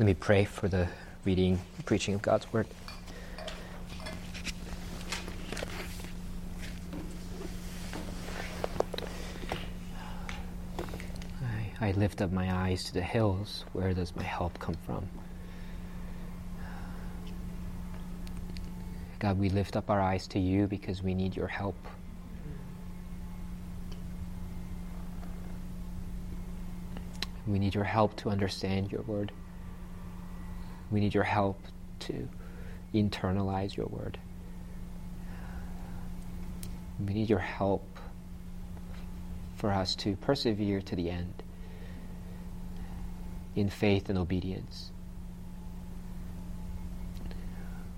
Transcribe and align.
Let 0.00 0.06
me 0.06 0.14
pray 0.14 0.46
for 0.46 0.66
the 0.66 0.88
reading, 1.26 1.60
preaching 1.84 2.14
of 2.14 2.22
God's 2.22 2.50
word. 2.54 2.66
I, 11.42 11.88
I 11.88 11.92
lift 11.92 12.22
up 12.22 12.32
my 12.32 12.50
eyes 12.50 12.84
to 12.84 12.94
the 12.94 13.02
hills. 13.02 13.66
Where 13.74 13.92
does 13.92 14.16
my 14.16 14.22
help 14.22 14.58
come 14.58 14.74
from? 14.86 15.06
God, 19.18 19.38
we 19.38 19.50
lift 19.50 19.76
up 19.76 19.90
our 19.90 20.00
eyes 20.00 20.26
to 20.28 20.38
you 20.38 20.66
because 20.66 21.02
we 21.02 21.12
need 21.12 21.36
your 21.36 21.48
help. 21.48 21.76
We 27.46 27.58
need 27.58 27.74
your 27.74 27.84
help 27.84 28.16
to 28.16 28.30
understand 28.30 28.90
your 28.90 29.02
word. 29.02 29.30
We 30.90 31.00
need 31.00 31.14
your 31.14 31.24
help 31.24 31.60
to 32.00 32.28
internalize 32.92 33.76
your 33.76 33.86
word. 33.86 34.18
We 37.06 37.14
need 37.14 37.30
your 37.30 37.38
help 37.38 37.98
for 39.54 39.72
us 39.72 39.94
to 39.96 40.16
persevere 40.16 40.80
to 40.82 40.96
the 40.96 41.10
end 41.10 41.42
in 43.54 43.68
faith 43.68 44.08
and 44.08 44.18
obedience. 44.18 44.90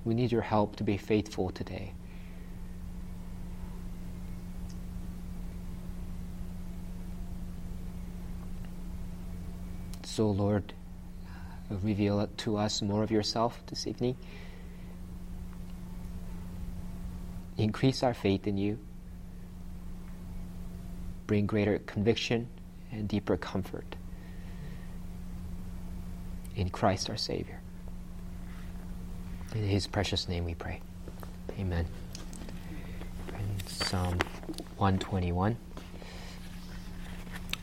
We 0.04 0.14
need 0.14 0.32
your 0.32 0.42
help 0.42 0.76
to 0.76 0.84
be 0.84 0.96
faithful 0.96 1.50
today. 1.50 1.94
So, 10.02 10.28
Lord, 10.28 10.74
reveal 11.82 12.26
to 12.38 12.56
us 12.56 12.82
more 12.82 13.02
of 13.02 13.10
yourself 13.10 13.60
this 13.66 13.86
evening. 13.86 14.16
Increase 17.56 18.02
our 18.02 18.14
faith 18.14 18.46
in 18.46 18.56
you. 18.56 18.78
Bring 21.26 21.46
greater 21.46 21.78
conviction 21.78 22.48
and 22.90 23.08
deeper 23.08 23.36
comfort 23.36 23.96
in 26.56 26.70
Christ 26.70 27.08
our 27.08 27.16
Savior. 27.16 27.60
In 29.54 29.64
His 29.64 29.86
precious 29.86 30.28
name 30.28 30.44
we 30.44 30.54
pray. 30.54 30.80
Amen. 31.58 31.86
In 33.28 33.66
Psalm 33.66 34.18
121, 34.76 35.56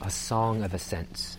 a 0.01 0.09
song 0.09 0.63
of 0.63 0.73
ascents. 0.73 1.38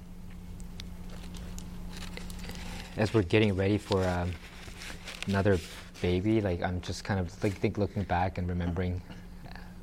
as 3.01 3.15
we're 3.15 3.23
getting 3.23 3.55
ready 3.55 3.79
for 3.79 4.07
um, 4.07 4.31
another 5.25 5.57
baby, 6.03 6.39
like 6.39 6.61
I'm 6.61 6.79
just 6.81 7.03
kind 7.03 7.19
of 7.19 7.43
like 7.43 7.53
think 7.53 7.79
looking 7.79 8.03
back 8.03 8.37
and 8.37 8.47
remembering 8.47 9.01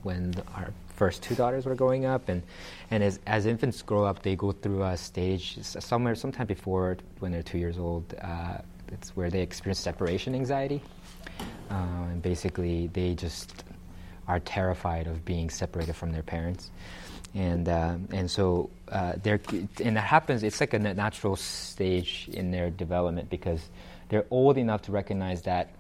when 0.05 0.33
our 0.55 0.73
first 0.95 1.25
two 1.25 1.35
daughters 1.35 1.67
were 1.67 1.75
growing 1.75 2.05
up, 2.05 2.29
and 2.29 2.45
and 2.93 3.03
as 3.03 3.19
as 3.27 3.45
infants 3.47 3.83
grow 3.83 4.05
up, 4.05 4.23
they 4.23 4.37
go 4.37 4.53
through 4.53 4.85
a 4.85 4.97
stage 4.97 5.59
somewhere 5.63 6.15
sometime 6.15 6.47
before 6.47 6.97
when 7.19 7.33
they're 7.33 7.43
two 7.43 7.59
years 7.59 7.77
old. 7.77 8.15
Uh, 8.23 8.59
it's 8.93 9.17
where 9.17 9.31
they 9.31 9.43
experience 9.43 9.81
separation 9.81 10.33
anxiety, 10.37 10.81
uh, 11.71 11.75
and 12.13 12.23
basically 12.23 12.87
they 12.93 13.15
just 13.15 13.65
are 14.29 14.39
terrified 14.41 15.07
of 15.07 15.25
being 15.25 15.51
separated 15.51 15.97
from 15.97 16.13
their 16.13 16.23
parents 16.23 16.71
and 17.35 17.69
uh, 17.69 17.97
and 18.13 18.31
so 18.31 18.71
uh, 18.91 19.13
there 19.23 19.41
and 19.85 19.97
that 19.97 20.01
happens. 20.01 20.43
It's 20.43 20.61
like 20.61 20.75
a 20.75 20.79
natural 20.79 21.37
stage 21.37 22.29
in 22.33 22.51
their 22.51 22.71
development 22.71 23.31
because 23.31 23.61
they're 24.09 24.27
old 24.31 24.57
enough 24.57 24.83
to 24.83 24.93
recognize 24.93 25.43
that 25.43 25.71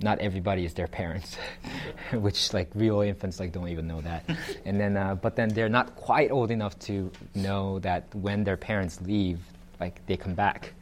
not 0.00 0.18
everybody 0.18 0.64
is 0.64 0.74
their 0.74 0.88
parents, 0.88 1.36
which 2.12 2.52
like 2.52 2.70
real 2.74 3.00
infants 3.00 3.38
like 3.38 3.52
don't 3.52 3.68
even 3.68 3.86
know 3.86 4.00
that. 4.00 4.24
and 4.64 4.80
then 4.80 4.96
uh, 4.96 5.14
but 5.14 5.36
then 5.36 5.48
they're 5.48 5.68
not 5.68 5.94
quite 5.96 6.30
old 6.30 6.50
enough 6.50 6.78
to 6.80 7.10
know 7.34 7.78
that 7.80 8.12
when 8.14 8.44
their 8.44 8.56
parents 8.56 9.00
leave, 9.00 9.38
like 9.80 10.04
they 10.06 10.16
come 10.16 10.34
back 10.34 10.74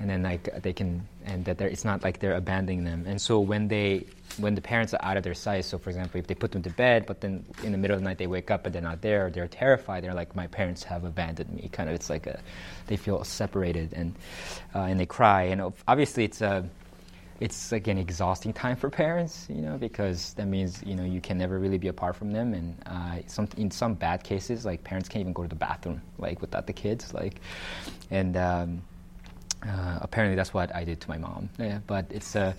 and 0.00 0.10
then 0.10 0.22
like 0.22 0.62
they 0.62 0.72
can 0.72 1.06
and 1.24 1.44
that 1.44 1.60
it's 1.60 1.84
not 1.84 2.02
like 2.02 2.18
they're 2.18 2.34
abandoning 2.34 2.84
them. 2.84 3.04
And 3.06 3.20
so 3.20 3.40
when 3.40 3.68
they 3.68 4.06
when 4.38 4.54
the 4.54 4.60
parents 4.60 4.92
are 4.94 5.04
out 5.04 5.16
of 5.16 5.22
their 5.22 5.34
sight 5.34 5.64
so 5.64 5.78
for 5.78 5.90
example 5.90 6.18
if 6.18 6.26
they 6.26 6.34
put 6.34 6.50
them 6.50 6.62
to 6.62 6.70
bed 6.70 7.06
but 7.06 7.20
then 7.20 7.44
in 7.62 7.70
the 7.70 7.78
middle 7.78 7.94
of 7.94 8.00
the 8.00 8.04
night 8.04 8.18
they 8.18 8.26
wake 8.26 8.50
up 8.50 8.66
and 8.66 8.74
they're 8.74 8.82
not 8.82 9.00
there 9.00 9.30
they're 9.30 9.46
terrified 9.46 10.02
they're 10.02 10.14
like 10.14 10.34
my 10.34 10.48
parents 10.48 10.82
have 10.82 11.04
abandoned 11.04 11.52
me. 11.52 11.68
Kind 11.72 11.88
of 11.88 11.94
it's 11.94 12.10
like 12.10 12.26
a 12.26 12.40
they 12.86 12.96
feel 12.96 13.22
separated 13.24 13.92
and 13.92 14.14
uh, 14.74 14.80
and 14.80 14.98
they 14.98 15.06
cry. 15.06 15.44
And 15.44 15.72
obviously 15.86 16.24
it's 16.24 16.40
a 16.40 16.68
it's 17.40 17.72
like 17.72 17.86
an 17.88 17.98
exhausting 17.98 18.52
time 18.52 18.76
for 18.76 18.88
parents, 18.90 19.46
you 19.50 19.60
know, 19.60 19.76
because 19.76 20.34
that 20.34 20.46
means 20.46 20.82
you 20.84 20.94
know 20.94 21.04
you 21.04 21.20
can 21.20 21.36
never 21.36 21.58
really 21.58 21.78
be 21.78 21.88
apart 21.88 22.16
from 22.16 22.32
them, 22.32 22.54
and 22.54 22.76
uh, 22.86 23.18
some 23.26 23.48
in 23.56 23.70
some 23.70 23.94
bad 23.94 24.22
cases, 24.22 24.64
like 24.64 24.84
parents 24.84 25.08
can't 25.08 25.20
even 25.20 25.32
go 25.32 25.42
to 25.42 25.48
the 25.48 25.54
bathroom 25.54 26.00
like 26.18 26.40
without 26.40 26.66
the 26.66 26.72
kids, 26.72 27.12
like, 27.12 27.40
and 28.10 28.36
um, 28.36 28.82
uh, 29.66 29.98
apparently 30.02 30.36
that's 30.36 30.52
what 30.52 30.74
I 30.74 30.84
did 30.84 31.00
to 31.02 31.08
my 31.08 31.18
mom. 31.18 31.48
Yeah, 31.58 31.78
but 31.86 32.06
it's 32.10 32.36
uh, 32.36 32.52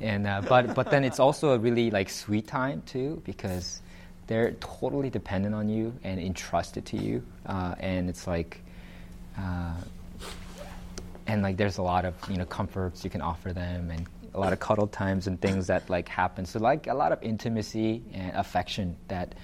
and 0.00 0.26
uh, 0.26 0.42
but 0.48 0.74
but 0.74 0.90
then 0.90 1.04
it's 1.04 1.20
also 1.20 1.50
a 1.50 1.58
really 1.58 1.90
like 1.90 2.08
sweet 2.08 2.46
time 2.46 2.82
too 2.86 3.22
because 3.24 3.82
they're 4.26 4.52
totally 4.52 5.10
dependent 5.10 5.54
on 5.54 5.68
you 5.68 5.94
and 6.02 6.20
entrusted 6.20 6.86
to 6.86 6.96
you, 6.96 7.22
uh, 7.46 7.74
and 7.78 8.08
it's 8.08 8.26
like, 8.26 8.60
uh, 9.38 9.74
and 11.26 11.42
like 11.42 11.56
there's 11.56 11.78
a 11.78 11.82
lot 11.82 12.04
of 12.04 12.14
you 12.30 12.36
know 12.36 12.46
comforts 12.46 13.04
you 13.04 13.10
can 13.10 13.20
offer 13.20 13.52
them 13.52 13.90
and 13.90 14.06
a 14.34 14.40
lot 14.40 14.52
of 14.52 14.60
cuddle 14.60 14.86
times 14.86 15.26
and 15.26 15.40
things 15.40 15.66
that 15.68 15.88
like 15.88 16.08
happen. 16.08 16.44
So 16.44 16.58
like 16.58 16.86
a 16.86 16.94
lot 16.94 17.12
of 17.12 17.22
intimacy 17.22 18.02
and 18.12 18.36
affection 18.36 18.96
that 19.08 19.34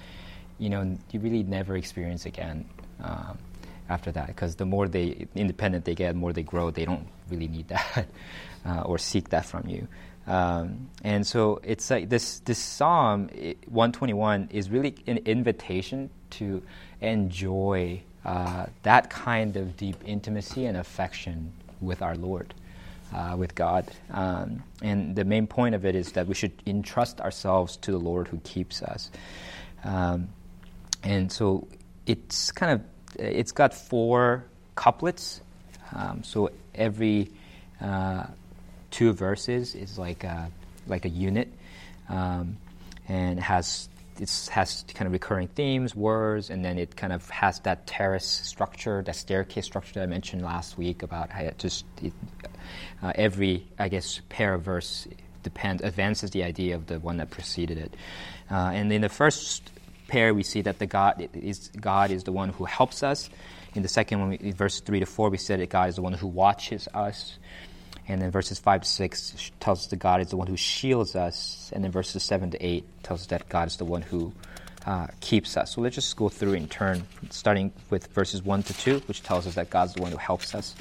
you 0.59 0.69
know 0.69 0.97
you 1.11 1.19
really 1.19 1.43
never 1.43 1.75
experience 1.77 2.25
again. 2.25 2.65
Um, 3.01 3.37
after 3.89 4.11
that 4.11 4.27
because 4.27 4.55
the 4.55 4.65
more 4.65 4.87
they 4.87 5.27
independent 5.35 5.85
they 5.85 5.95
get, 5.95 6.13
the 6.13 6.19
more 6.19 6.33
they 6.33 6.43
grow. 6.43 6.71
They 6.71 6.85
don't 6.85 7.07
really 7.29 7.47
need 7.47 7.67
that 7.69 8.07
uh, 8.65 8.81
or 8.81 8.97
seek 8.97 9.29
that 9.29 9.45
from 9.45 9.67
you. 9.67 9.87
Um, 10.25 10.89
and 11.03 11.27
so 11.27 11.59
it's 11.63 11.89
like 11.89 12.09
this 12.09 12.39
this 12.39 12.57
psalm 12.57 13.27
121 13.67 14.49
is 14.51 14.69
really 14.69 14.95
an 15.05 15.17
invitation 15.25 16.09
to 16.31 16.63
enjoy 17.01 18.01
uh, 18.23 18.67
that 18.83 19.09
kind 19.09 19.57
of 19.57 19.75
deep 19.75 19.97
intimacy 20.05 20.65
and 20.65 20.77
affection 20.77 21.51
with 21.81 22.01
our 22.01 22.15
Lord. 22.15 22.53
Uh, 23.13 23.35
with 23.37 23.53
God. 23.53 23.85
Um, 24.09 24.63
and 24.81 25.15
the 25.15 25.23
main 25.23 25.45
point 25.45 25.75
of 25.75 25.85
it 25.85 25.95
is 25.95 26.13
that 26.13 26.25
we 26.25 26.33
should 26.33 26.51
entrust 26.65 27.21
ourselves 27.21 27.77
to 27.77 27.91
the 27.91 27.99
Lord 27.99 28.27
who 28.27 28.39
keeps 28.39 28.81
us. 28.81 29.11
Um, 29.83 30.29
and 31.03 31.31
so 31.31 31.67
it's 32.07 32.51
kind 32.51 32.71
of 32.71 32.81
it's 33.19 33.51
got 33.51 33.73
four 33.73 34.45
couplets. 34.75 35.41
Um, 35.95 36.23
so 36.23 36.49
every 36.73 37.29
uh, 37.81 38.25
two 38.91 39.13
verses 39.13 39.75
is 39.75 39.97
like 39.97 40.23
a, 40.23 40.49
like 40.87 41.05
a 41.05 41.09
unit, 41.09 41.51
um, 42.09 42.57
and 43.07 43.39
has 43.39 43.89
it 44.19 44.49
has 44.51 44.85
kind 44.93 45.07
of 45.07 45.11
recurring 45.11 45.47
themes, 45.47 45.95
words, 45.95 46.49
and 46.49 46.63
then 46.63 46.77
it 46.77 46.95
kind 46.95 47.11
of 47.11 47.27
has 47.29 47.59
that 47.61 47.87
terrace 47.87 48.25
structure, 48.25 49.01
that 49.01 49.15
staircase 49.15 49.65
structure 49.65 49.93
that 49.95 50.03
I 50.03 50.05
mentioned 50.05 50.43
last 50.43 50.77
week 50.77 51.01
about 51.03 51.31
how 51.31 51.41
it 51.41 51.57
just 51.57 51.85
it, 52.01 52.13
uh, 53.01 53.11
every, 53.15 53.65
I 53.79 53.89
guess, 53.89 54.21
pair 54.29 54.53
of 54.53 54.61
verse 54.61 55.07
depends 55.41 55.81
advances 55.81 56.31
the 56.31 56.43
idea 56.43 56.75
of 56.75 56.87
the 56.87 56.99
one 56.99 57.17
that 57.17 57.29
preceded 57.31 57.77
it. 57.77 57.95
Uh, 58.51 58.71
and 58.73 58.91
in 58.93 59.01
the 59.01 59.09
first 59.09 59.71
pair, 60.13 60.33
we 60.33 60.43
see 60.43 60.61
that 60.61 60.77
the 60.77 60.85
God 60.85 61.27
is 61.33 61.69
God 61.69 62.11
is 62.11 62.23
the 62.23 62.31
one 62.31 62.49
who 62.49 62.65
helps 62.65 63.01
us. 63.01 63.31
In 63.73 63.81
the 63.81 63.87
second 63.87 64.19
one, 64.19 64.33
in 64.33 64.53
verse 64.53 64.79
three 64.79 64.99
to 64.99 65.07
four, 65.07 65.31
we 65.31 65.37
said 65.37 65.59
that 65.59 65.69
God 65.69 65.89
is 65.89 65.95
the 65.95 66.03
one 66.03 66.13
who 66.13 66.27
watches 66.27 66.87
us. 66.93 67.39
And 68.07 68.21
then 68.21 68.31
verses 68.31 68.59
5 68.59 68.81
to 68.81 68.87
6 68.87 69.51
tells 69.61 69.79
us 69.79 69.87
that 69.87 69.95
God 69.95 70.19
is 70.19 70.27
the 70.27 70.35
one 70.35 70.47
who 70.47 70.57
shields 70.57 71.15
us. 71.15 71.71
And 71.73 71.85
then 71.85 71.89
verses 71.89 72.21
7 72.21 72.51
to 72.51 72.57
8 72.59 72.83
tells 73.01 73.21
us 73.21 73.27
that 73.27 73.47
God 73.47 73.69
is 73.69 73.77
the 73.77 73.85
one 73.85 74.01
who 74.01 74.33
uh, 74.85 75.07
keeps 75.21 75.55
us. 75.55 75.73
So 75.73 75.79
let's 75.79 75.95
just 75.95 76.13
go 76.17 76.27
through 76.27 76.51
in 76.53 76.67
turn, 76.67 77.03
starting 77.29 77.71
with 77.89 78.07
verses 78.07 78.43
1 78.43 78.63
to 78.63 78.73
2, 78.73 78.99
which 79.07 79.23
tells 79.23 79.47
us 79.47 79.55
that 79.55 79.69
God's 79.69 79.93
the 79.93 80.01
one 80.01 80.11
who 80.11 80.17
helps 80.17 80.53
us. 80.53 80.75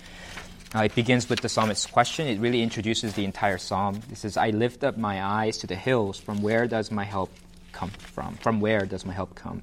Uh, 0.75 0.81
it 0.81 0.97
begins 0.97 1.31
with 1.31 1.41
the 1.41 1.49
psalmist's 1.49 1.87
question. 1.87 2.27
It 2.27 2.41
really 2.41 2.61
introduces 2.61 3.15
the 3.15 3.25
entire 3.25 3.59
psalm. 3.59 4.01
It 4.11 4.19
says, 4.19 4.37
I 4.37 4.51
lift 4.51 4.83
up 4.83 4.97
my 4.97 5.23
eyes 5.23 5.59
to 5.59 5.69
the 5.69 5.77
hills. 5.77 6.19
From 6.19 6.43
where 6.43 6.67
does 6.67 6.91
my 6.91 7.05
help 7.05 7.31
come 7.73 7.91
from? 7.91 8.35
From 8.37 8.61
where 8.61 8.87
does 8.87 9.05
my 9.05 9.13
help 9.13 9.35
come? 9.35 9.63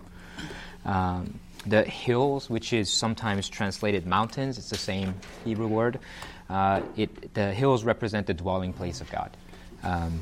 Um, 0.85 1.39
the 1.65 1.83
hills, 1.83 2.49
which 2.49 2.73
is 2.73 2.89
sometimes 2.89 3.49
translated 3.49 4.05
mountains, 4.05 4.57
it's 4.57 4.69
the 4.69 4.77
same 4.77 5.13
Hebrew 5.43 5.67
word. 5.67 5.99
Uh, 6.49 6.81
it, 6.95 7.33
the 7.33 7.53
hills 7.53 7.83
represent 7.83 8.27
the 8.27 8.33
dwelling 8.33 8.73
place 8.73 9.01
of 9.01 9.11
God. 9.11 9.35
Um, 9.83 10.21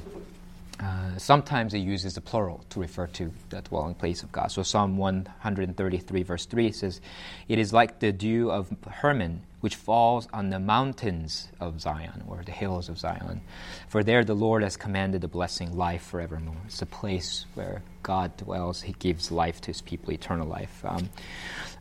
uh, 0.80 1.18
sometimes 1.18 1.74
it 1.74 1.80
uses 1.80 2.14
the 2.14 2.22
plural 2.22 2.64
to 2.70 2.80
refer 2.80 3.08
to 3.08 3.32
the 3.50 3.62
dwelling 3.62 3.96
place 3.96 4.22
of 4.22 4.32
God. 4.32 4.52
So 4.52 4.62
Psalm 4.62 4.96
133, 4.98 6.24
verse 6.24 6.46
3 6.46 6.72
says, 6.72 7.02
It 7.48 7.58
is 7.58 7.74
like 7.74 8.00
the 8.00 8.12
dew 8.12 8.52
of 8.52 8.70
Hermon, 8.88 9.42
which 9.62 9.76
falls 9.76 10.28
on 10.32 10.52
the 10.52 10.60
mountains 10.60 11.50
of 11.60 11.82
Zion, 11.82 12.24
or 12.28 12.44
the 12.46 12.52
hills 12.52 12.90
of 12.90 13.00
Zion. 13.00 13.42
For 13.88 14.04
there 14.04 14.24
the 14.24 14.36
Lord 14.36 14.62
has 14.62 14.78
commanded 14.78 15.22
the 15.22 15.28
blessing, 15.28 15.76
life 15.76 16.04
forevermore. 16.04 16.56
It's 16.66 16.82
a 16.84 16.86
place 16.86 17.48
where 17.56 17.82
God 18.04 18.38
dwells. 18.38 18.84
He 18.84 18.94
gives 18.94 19.32
life 19.32 19.60
to 19.62 19.68
his 19.68 19.82
people, 19.82 20.14
eternal 20.14 20.48
life. 20.48 20.86
Um, 20.86 21.10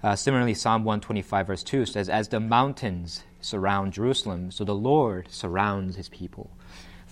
uh, 0.03 0.17
similarly, 0.17 0.55
Psalm 0.55 0.85
125, 0.85 1.47
verse 1.47 1.63
2 1.63 1.85
says, 1.85 2.09
As 2.09 2.29
the 2.29 2.41
mountains 2.41 3.25
surround 3.43 3.93
Jerusalem, 3.93 4.51
so 4.51 4.65
the 4.65 4.75
Lord 4.75 5.27
surrounds 5.31 5.97
his 5.97 6.09
people 6.09 6.51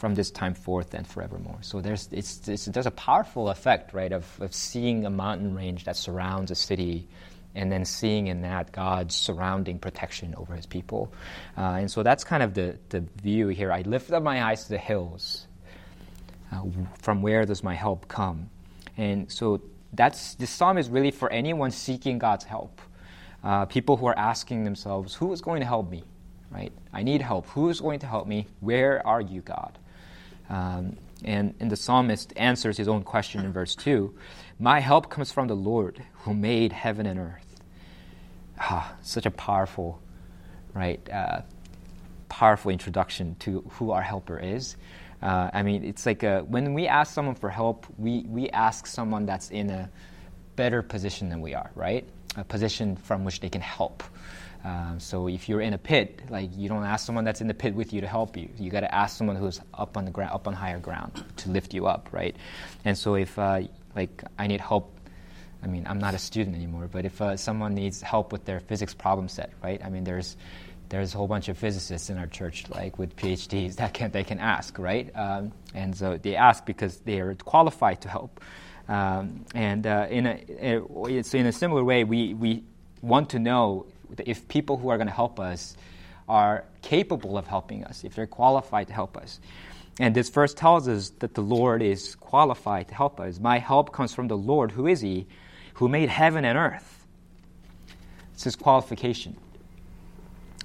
from 0.04 0.14
this 0.14 0.30
time 0.30 0.52
forth 0.52 0.92
and 0.92 1.06
forevermore. 1.06 1.56
So 1.62 1.80
there's, 1.80 2.10
it's, 2.12 2.46
it's, 2.46 2.66
there's 2.66 2.84
a 2.84 2.90
powerful 2.90 3.48
effect, 3.48 3.94
right, 3.94 4.12
of, 4.12 4.26
of 4.38 4.52
seeing 4.52 5.06
a 5.06 5.10
mountain 5.10 5.54
range 5.54 5.84
that 5.84 5.96
surrounds 5.96 6.50
a 6.50 6.54
city 6.54 7.08
and 7.54 7.72
then 7.72 7.86
seeing 7.86 8.26
in 8.26 8.42
that 8.42 8.70
God's 8.70 9.14
surrounding 9.14 9.78
protection 9.78 10.34
over 10.36 10.54
his 10.54 10.66
people. 10.66 11.10
Uh, 11.56 11.80
and 11.80 11.90
so 11.90 12.02
that's 12.02 12.22
kind 12.22 12.42
of 12.42 12.52
the, 12.52 12.76
the 12.90 13.00
view 13.22 13.48
here. 13.48 13.72
I 13.72 13.80
lift 13.80 14.12
up 14.12 14.22
my 14.22 14.44
eyes 14.44 14.64
to 14.64 14.68
the 14.72 14.78
hills. 14.78 15.46
Uh, 16.52 16.64
from 17.00 17.22
where 17.22 17.46
does 17.46 17.62
my 17.62 17.74
help 17.74 18.06
come? 18.06 18.50
And 18.98 19.32
so 19.32 19.62
that's 19.94 20.34
this 20.34 20.50
psalm 20.50 20.76
is 20.76 20.90
really 20.90 21.12
for 21.12 21.32
anyone 21.32 21.70
seeking 21.70 22.18
God's 22.18 22.44
help. 22.44 22.78
Uh, 23.42 23.64
people 23.64 23.96
who 23.96 24.04
are 24.04 24.18
asking 24.18 24.64
themselves, 24.64 25.14
who 25.14 25.32
is 25.32 25.40
going 25.40 25.60
to 25.60 25.66
help 25.66 25.90
me? 25.90 26.04
Right? 26.50 26.74
I 26.92 27.02
need 27.04 27.22
help. 27.22 27.46
Who 27.46 27.70
is 27.70 27.80
going 27.80 28.00
to 28.00 28.06
help 28.06 28.26
me? 28.26 28.48
Where 28.60 29.00
are 29.06 29.22
you, 29.22 29.40
God? 29.40 29.78
Um, 30.48 30.96
and, 31.24 31.54
and 31.58 31.70
the 31.70 31.76
psalmist 31.76 32.32
answers 32.36 32.76
his 32.76 32.88
own 32.88 33.02
question 33.02 33.44
in 33.44 33.52
verse 33.52 33.74
2 33.74 34.14
My 34.58 34.80
help 34.80 35.08
comes 35.10 35.32
from 35.32 35.48
the 35.48 35.56
Lord 35.56 36.02
who 36.20 36.34
made 36.34 36.72
heaven 36.72 37.06
and 37.06 37.18
earth. 37.18 37.60
Ah, 38.58 38.94
such 39.02 39.26
a 39.26 39.30
powerful, 39.30 40.00
right, 40.74 41.00
uh, 41.10 41.42
powerful 42.28 42.70
introduction 42.70 43.36
to 43.40 43.60
who 43.72 43.90
our 43.90 44.02
helper 44.02 44.38
is. 44.38 44.76
Uh, 45.22 45.50
I 45.52 45.62
mean, 45.62 45.84
it's 45.84 46.04
like 46.04 46.22
a, 46.22 46.40
when 46.40 46.74
we 46.74 46.86
ask 46.86 47.14
someone 47.14 47.34
for 47.34 47.48
help, 47.48 47.86
we, 47.96 48.24
we 48.28 48.50
ask 48.50 48.86
someone 48.86 49.24
that's 49.24 49.50
in 49.50 49.70
a 49.70 49.90
better 50.56 50.82
position 50.82 51.30
than 51.30 51.40
we 51.40 51.54
are, 51.54 51.70
right? 51.74 52.06
A 52.36 52.44
position 52.44 52.96
from 52.96 53.24
which 53.24 53.40
they 53.40 53.48
can 53.48 53.62
help. 53.62 54.02
Um, 54.64 54.98
so 54.98 55.28
if 55.28 55.48
you're 55.48 55.60
in 55.60 55.74
a 55.74 55.78
pit, 55.78 56.22
like 56.30 56.50
you 56.56 56.70
don't 56.70 56.84
ask 56.84 57.04
someone 57.04 57.24
that's 57.24 57.42
in 57.42 57.48
the 57.48 57.54
pit 57.54 57.74
with 57.74 57.92
you 57.92 58.00
to 58.00 58.06
help 58.06 58.36
you. 58.36 58.48
You 58.58 58.70
got 58.70 58.80
to 58.80 58.94
ask 58.94 59.16
someone 59.16 59.36
who's 59.36 59.60
up 59.74 59.96
on 59.98 60.06
the 60.06 60.10
ground, 60.10 60.32
up 60.32 60.48
on 60.48 60.54
higher 60.54 60.78
ground, 60.78 61.22
to 61.36 61.50
lift 61.50 61.74
you 61.74 61.86
up, 61.86 62.08
right? 62.12 62.34
And 62.84 62.96
so 62.96 63.14
if 63.14 63.38
uh, 63.38 63.62
like 63.94 64.24
I 64.38 64.46
need 64.46 64.62
help, 64.62 64.98
I 65.62 65.66
mean 65.66 65.86
I'm 65.86 65.98
not 65.98 66.14
a 66.14 66.18
student 66.18 66.56
anymore, 66.56 66.88
but 66.90 67.04
if 67.04 67.20
uh, 67.20 67.36
someone 67.36 67.74
needs 67.74 68.00
help 68.00 68.32
with 68.32 68.46
their 68.46 68.58
physics 68.58 68.94
problem 68.94 69.28
set, 69.28 69.52
right? 69.62 69.84
I 69.84 69.90
mean 69.90 70.04
there's 70.04 70.34
there's 70.88 71.14
a 71.14 71.18
whole 71.18 71.28
bunch 71.28 71.48
of 71.48 71.58
physicists 71.58 72.08
in 72.08 72.16
our 72.16 72.26
church, 72.26 72.64
like 72.70 72.98
with 72.98 73.16
PhDs, 73.16 73.76
that 73.76 73.92
can 73.92 74.12
they 74.12 74.24
can 74.24 74.38
ask, 74.38 74.78
right? 74.78 75.14
Um, 75.14 75.52
and 75.74 75.94
so 75.94 76.16
they 76.16 76.36
ask 76.36 76.64
because 76.64 76.96
they 76.98 77.20
are 77.20 77.34
qualified 77.34 78.00
to 78.02 78.08
help. 78.08 78.40
Um, 78.88 79.44
and 79.54 79.86
uh, 79.86 80.06
in 80.10 80.26
a, 80.26 81.22
so 81.22 81.38
in 81.38 81.46
a 81.46 81.52
similar 81.52 81.84
way, 81.84 82.04
we 82.04 82.32
we 82.32 82.64
want 83.02 83.30
to 83.30 83.38
know 83.38 83.86
if 84.26 84.48
people 84.48 84.76
who 84.76 84.88
are 84.88 84.96
going 84.96 85.08
to 85.08 85.12
help 85.12 85.40
us 85.40 85.76
are 86.28 86.64
capable 86.82 87.36
of 87.36 87.46
helping 87.46 87.84
us, 87.84 88.04
if 88.04 88.14
they're 88.14 88.26
qualified 88.26 88.88
to 88.88 88.92
help 88.94 89.16
us. 89.16 89.40
And 90.00 90.14
this 90.14 90.28
verse 90.28 90.54
tells 90.54 90.88
us 90.88 91.10
that 91.20 91.34
the 91.34 91.42
Lord 91.42 91.82
is 91.82 92.16
qualified 92.16 92.88
to 92.88 92.94
help 92.94 93.20
us. 93.20 93.38
My 93.38 93.58
help 93.58 93.92
comes 93.92 94.12
from 94.14 94.28
the 94.28 94.36
Lord. 94.36 94.72
Who 94.72 94.86
is 94.86 95.00
He? 95.00 95.26
Who 95.74 95.88
made 95.88 96.08
heaven 96.08 96.44
and 96.44 96.58
earth. 96.58 97.06
It's 98.32 98.44
His 98.44 98.56
qualification. 98.56 99.36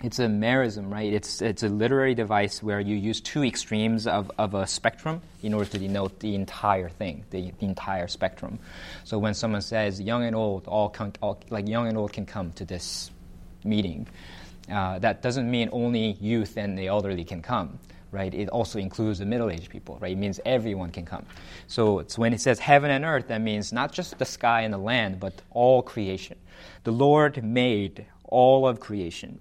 It's 0.02 0.18
a 0.18 0.28
merism, 0.28 0.92
right? 0.92 1.12
It's, 1.12 1.42
it's 1.42 1.62
a 1.62 1.68
literary 1.68 2.16
device 2.16 2.63
where 2.63 2.80
you 2.80 2.95
use 2.95 3.19
two 3.19 3.44
extremes 3.44 4.07
of, 4.07 4.31
of 4.38 4.54
a 4.54 4.66
spectrum 4.66 5.22
in 5.44 5.54
order 5.54 5.69
to 5.72 5.78
denote 5.78 6.19
the 6.22 6.36
entire 6.36 6.88
thing, 6.88 7.25
the, 7.31 7.52
the 7.60 7.66
entire 7.66 8.07
spectrum. 8.07 8.60
So 9.04 9.19
when 9.19 9.34
someone 9.34 9.62
says 9.62 10.00
young 10.00 10.24
and 10.24 10.38
old, 10.38 10.68
all, 10.68 10.95
all 11.22 11.44
like 11.50 11.68
young 11.68 11.88
and 11.88 11.98
old 11.98 12.13
can 12.13 12.25
come 12.25 12.54
to 12.54 12.66
this 12.66 13.12
meeting. 13.64 14.08
Uh, 14.72 15.00
that 15.00 15.22
doesn't 15.22 15.50
mean 15.50 15.70
only 15.72 16.12
youth 16.22 16.58
and 16.58 16.78
the 16.78 16.88
elderly 16.88 17.24
can 17.24 17.42
come, 17.42 17.80
right? 18.12 18.34
It 18.34 18.50
also 18.50 18.78
includes 18.78 19.20
the 19.20 19.26
middle-aged 19.26 19.70
people, 19.70 19.98
right? 20.00 20.12
It 20.12 20.18
means 20.18 20.40
everyone 20.46 20.92
can 20.92 21.06
come. 21.06 21.26
So 21.68 22.00
it's 22.00 22.18
when 22.18 22.34
it 22.34 22.42
says 22.42 22.60
heaven 22.60 22.92
and 22.92 23.04
earth, 23.04 23.28
that 23.30 23.42
means 23.42 23.74
not 23.74 23.92
just 23.92 24.20
the 24.20 24.26
sky 24.26 24.62
and 24.62 24.74
the 24.74 24.78
land, 24.78 25.20
but 25.20 25.42
all 25.52 25.82
creation. 25.82 26.38
The 26.84 26.92
Lord 26.92 27.44
made 27.44 28.06
all 28.26 28.68
of 28.68 28.80
creation. 28.80 29.40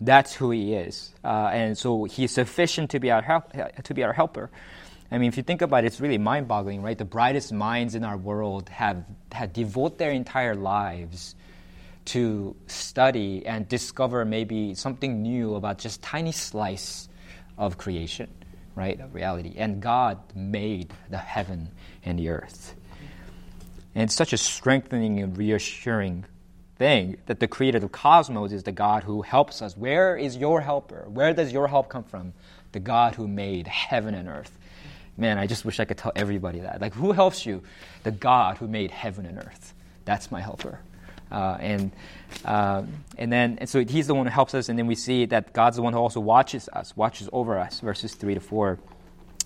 That's 0.00 0.32
who 0.34 0.50
He 0.50 0.74
is, 0.74 1.12
uh, 1.24 1.50
and 1.52 1.76
so 1.76 2.04
He's 2.04 2.32
sufficient 2.32 2.90
to 2.90 3.00
be 3.00 3.10
our 3.10 3.22
help, 3.22 3.52
to 3.82 3.94
be 3.94 4.04
our 4.04 4.12
helper. 4.12 4.50
I 5.10 5.18
mean, 5.18 5.28
if 5.28 5.36
you 5.36 5.42
think 5.42 5.62
about 5.62 5.84
it, 5.84 5.88
it's 5.88 6.00
really 6.00 6.18
mind-boggling, 6.18 6.82
right? 6.82 6.98
The 6.98 7.04
brightest 7.04 7.52
minds 7.52 7.94
in 7.94 8.04
our 8.04 8.16
world 8.16 8.68
have, 8.70 9.04
have 9.32 9.52
devote 9.52 9.98
their 9.98 10.10
entire 10.10 10.54
lives 10.54 11.34
to 12.06 12.56
study 12.66 13.44
and 13.46 13.68
discover 13.68 14.24
maybe 14.24 14.74
something 14.74 15.22
new 15.22 15.54
about 15.54 15.78
just 15.78 16.02
tiny 16.02 16.32
slice 16.32 17.08
of 17.58 17.78
creation, 17.78 18.28
right, 18.74 19.00
of 19.00 19.14
reality. 19.14 19.54
And 19.56 19.80
God 19.80 20.18
made 20.34 20.92
the 21.10 21.18
heaven 21.18 21.70
and 22.04 22.18
the 22.18 22.30
earth. 22.30 22.74
And 23.94 24.04
it's 24.04 24.14
such 24.14 24.32
a 24.32 24.36
strengthening 24.38 25.20
and 25.20 25.36
reassuring 25.36 26.24
thing 26.76 27.16
that 27.26 27.40
the 27.40 27.48
creator 27.48 27.78
of 27.78 27.82
the 27.82 27.88
cosmos 27.88 28.52
is 28.52 28.62
the 28.62 28.72
God 28.72 29.02
who 29.02 29.22
helps 29.22 29.62
us. 29.62 29.76
Where 29.76 30.16
is 30.16 30.36
your 30.36 30.60
helper? 30.60 31.06
Where 31.08 31.32
does 31.32 31.52
your 31.52 31.68
help 31.68 31.88
come 31.88 32.04
from? 32.04 32.34
The 32.72 32.80
God 32.80 33.14
who 33.14 33.26
made 33.26 33.66
heaven 33.66 34.14
and 34.14 34.28
earth. 34.28 34.56
Man, 35.16 35.38
I 35.38 35.46
just 35.46 35.64
wish 35.64 35.80
I 35.80 35.86
could 35.86 35.96
tell 35.96 36.12
everybody 36.14 36.60
that. 36.60 36.80
Like, 36.80 36.92
who 36.92 37.12
helps 37.12 37.46
you? 37.46 37.62
The 38.02 38.10
God 38.10 38.58
who 38.58 38.68
made 38.68 38.90
heaven 38.90 39.24
and 39.24 39.38
earth. 39.38 39.72
That's 40.04 40.30
my 40.30 40.42
helper. 40.42 40.80
Uh, 41.30 41.56
and 41.60 41.90
uh, 42.44 42.82
and 43.18 43.32
then 43.32 43.58
and 43.60 43.68
so 43.68 43.84
he's 43.84 44.06
the 44.06 44.14
one 44.14 44.26
who 44.26 44.32
helps 44.32 44.54
us, 44.54 44.68
and 44.68 44.78
then 44.78 44.86
we 44.86 44.94
see 44.94 45.26
that 45.26 45.52
God's 45.52 45.76
the 45.76 45.82
one 45.82 45.92
who 45.92 45.98
also 45.98 46.20
watches 46.20 46.68
us, 46.72 46.96
watches 46.96 47.28
over 47.32 47.58
us. 47.58 47.80
Verses 47.80 48.14
three 48.14 48.34
to 48.34 48.40
four. 48.40 48.78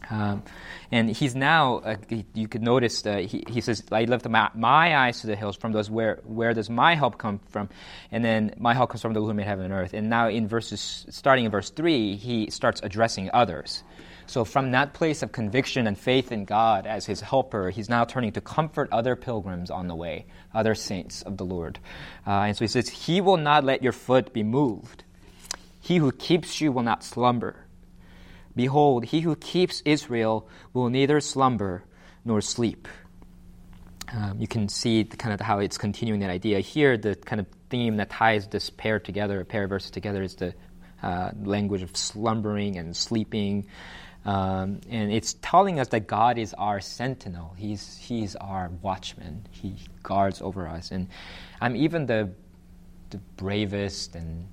Um, 0.09 0.43
and 0.91 1.11
he's 1.11 1.35
now, 1.35 1.79
uh, 1.79 1.97
you 2.35 2.49
could 2.49 2.63
notice, 2.63 3.05
uh, 3.07 3.19
he, 3.19 3.45
he 3.49 3.61
says, 3.61 3.85
I 3.93 4.05
lift 4.05 4.29
my, 4.29 4.51
my, 4.55 4.97
eyes 4.97 5.21
to 5.21 5.27
the 5.27 5.37
hills 5.37 5.57
from 5.57 5.73
those 5.73 5.91
where, 5.91 6.21
where 6.25 6.53
does 6.53 6.69
my 6.69 6.95
help 6.97 7.19
come 7.19 7.39
from? 7.51 7.69
And 8.11 8.25
then 8.25 8.55
my 8.59 8.75
help 8.75 8.91
comes 8.91 9.03
from 9.03 9.13
the 9.13 9.21
Lord 9.21 9.33
who 9.33 9.37
made 9.37 9.47
heaven 9.47 9.67
and 9.67 9.75
earth. 9.75 9.95
And 9.95 10.11
now 10.11 10.29
in 10.29 10.49
verses, 10.49 11.07
starting 11.11 11.45
in 11.45 11.51
verse 11.51 11.71
3, 11.71 12.17
he 12.17 12.51
starts 12.51 12.81
addressing 12.83 13.31
others. 13.33 13.85
So, 14.31 14.45
from 14.45 14.71
that 14.71 14.95
place 14.95 15.25
of 15.25 15.33
conviction 15.33 15.89
and 15.89 15.99
faith 15.99 16.31
in 16.31 16.45
God 16.45 16.87
as 16.87 17.05
his 17.05 17.21
helper, 17.21 17.71
he's 17.71 17.89
now 17.89 18.05
turning 18.05 18.31
to 18.35 18.41
comfort 18.41 18.89
other 18.93 19.17
pilgrims 19.17 19.73
on 19.73 19.89
the 19.89 19.97
way, 19.97 20.27
other 20.55 20.77
saints 20.77 21.23
of 21.23 21.37
the 21.37 21.45
Lord. 21.45 21.81
Uh, 22.25 22.43
and 22.43 22.57
so 22.57 22.63
he 22.63 22.69
says, 22.69 22.89
He 22.89 23.21
will 23.21 23.39
not 23.39 23.65
let 23.65 23.83
your 23.83 23.91
foot 23.91 24.33
be 24.33 24.45
moved. 24.45 25.03
He 25.81 25.97
who 25.97 26.13
keeps 26.13 26.61
you 26.61 26.71
will 26.71 26.85
not 26.85 27.03
slumber. 27.03 27.67
Behold, 28.55 29.05
he 29.05 29.23
who 29.23 29.35
keeps 29.35 29.83
Israel 29.85 30.49
will 30.73 30.91
neither 30.91 31.21
slumber 31.21 31.83
nor 32.25 32.41
sleep. 32.41 32.87
um, 34.13 34.39
you 34.39 34.47
can 34.47 34.69
see 34.69 35.03
the, 35.03 35.17
kind 35.17 35.35
of 35.35 35.41
how 35.41 35.59
it's 35.59 35.77
continuing 35.77 36.21
that 36.21 36.31
idea 36.31 36.61
here. 36.61 36.97
The 36.97 37.17
kind 37.17 37.41
of 37.41 37.49
theme 37.69 37.97
that 37.97 38.11
ties 38.11 38.47
this 38.47 38.71
pair 38.71 39.01
together, 39.01 39.41
a 39.41 39.45
pair 39.45 39.65
of 39.65 39.71
verses 39.71 39.91
together, 39.91 40.23
is 40.23 40.37
the 40.37 40.55
uh, 41.03 41.33
language 41.43 41.83
of 41.83 41.97
slumbering 41.97 42.77
and 42.77 42.97
sleeping. 42.97 43.67
Um, 44.25 44.81
and 44.91 45.11
it's 45.11 45.35
telling 45.41 45.81
us 45.81 45.89
that 45.89 46.07
God 46.07 46.39
is 46.39 46.53
our 46.55 46.81
sentinel. 46.81 47.55
He's, 47.57 47.97
he's 47.97 48.37
our 48.37 48.71
watchman. 48.83 49.47
He 49.51 49.77
guards 50.03 50.43
over 50.43 50.69
us. 50.69 50.91
And 50.91 51.09
I'm 51.61 51.75
even 51.75 52.07
the, 52.07 52.31
the 53.11 53.19
bravest 53.37 54.15
and 54.15 54.47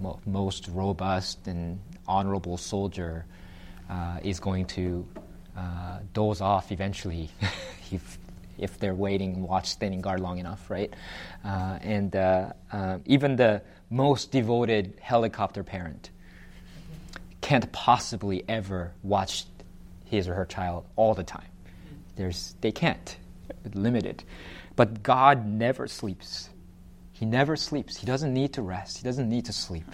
mo- 0.00 0.20
most 0.24 0.68
robust 0.68 1.48
and 1.48 1.80
honorable 2.06 2.56
soldier 2.56 3.26
uh, 3.90 4.18
is 4.22 4.38
going 4.38 4.66
to 4.66 5.06
uh, 5.56 5.98
doze 6.12 6.40
off 6.40 6.70
eventually 6.70 7.30
if, 7.90 8.18
if 8.58 8.78
they're 8.78 8.94
waiting, 8.94 9.42
watch, 9.42 9.66
standing 9.66 10.00
guard 10.00 10.20
long 10.20 10.38
enough, 10.38 10.70
right? 10.70 10.94
Uh, 11.44 11.78
and 11.82 12.14
uh, 12.14 12.52
uh, 12.72 12.98
even 13.04 13.34
the 13.34 13.62
most 13.90 14.30
devoted 14.30 14.96
helicopter 15.00 15.64
parent 15.64 16.10
can't 17.46 17.70
possibly 17.70 18.42
ever 18.48 18.92
watch 19.04 19.44
his 20.04 20.26
or 20.26 20.34
her 20.34 20.44
child 20.44 20.84
all 20.96 21.14
the 21.14 21.22
time. 21.22 21.46
There's, 22.16 22.56
they 22.60 22.72
can't, 22.72 23.16
limited. 23.72 24.24
But 24.74 25.04
God 25.04 25.46
never 25.46 25.86
sleeps. 25.86 26.50
He 27.12 27.24
never 27.24 27.54
sleeps. 27.54 27.96
He 27.96 28.04
doesn't 28.04 28.34
need 28.34 28.54
to 28.54 28.62
rest. 28.62 28.98
He 28.98 29.04
doesn't 29.04 29.28
need 29.28 29.44
to 29.44 29.52
sleep 29.52 29.84